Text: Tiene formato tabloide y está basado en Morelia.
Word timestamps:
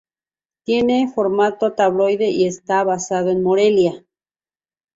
Tiene 0.65 1.11
formato 1.13 1.73
tabloide 1.73 2.29
y 2.31 2.47
está 2.47 2.83
basado 2.83 3.29
en 3.29 3.43
Morelia. 3.43 4.03